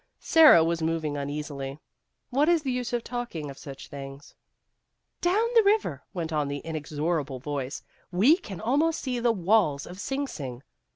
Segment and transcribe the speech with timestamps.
[0.17, 1.79] Sara was moving uneasily."
[2.31, 4.33] What is the use of talking of such things?""
[5.21, 7.83] Down the river," went on the inexora ble voice,"
[8.25, 10.63] we can almost see the walls of Sing Sing.